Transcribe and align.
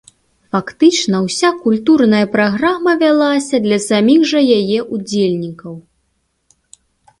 Фактычна 0.53 1.19
ўся 1.25 1.49
культурная 1.65 2.21
праграма 2.37 2.95
вялася 3.05 3.55
для 3.67 3.79
саміх 3.87 4.27
жа 4.33 4.39
яе 4.59 4.79
ўдзельнікаў. 4.93 5.73